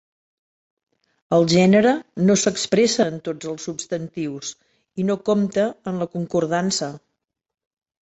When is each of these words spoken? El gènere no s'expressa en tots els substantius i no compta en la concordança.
El 1.37 1.45
gènere 1.51 1.91
no 2.31 2.37
s'expressa 2.45 3.07
en 3.11 3.21
tots 3.29 3.51
els 3.53 3.69
substantius 3.71 4.53
i 5.05 5.09
no 5.13 5.21
compta 5.31 5.71
en 5.93 6.05
la 6.05 6.13
concordança. 6.19 6.93